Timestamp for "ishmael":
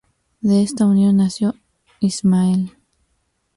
1.99-2.75